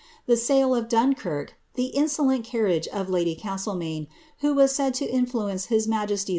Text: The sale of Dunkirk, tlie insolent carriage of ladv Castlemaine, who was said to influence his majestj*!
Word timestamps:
The 0.25 0.35
sale 0.35 0.73
of 0.73 0.89
Dunkirk, 0.89 1.53
tlie 1.77 1.91
insolent 1.93 2.43
carriage 2.43 2.87
of 2.87 3.05
ladv 3.05 3.37
Castlemaine, 3.39 4.07
who 4.39 4.55
was 4.55 4.71
said 4.71 4.95
to 4.95 5.05
influence 5.05 5.65
his 5.65 5.87
majestj*! 5.87 6.29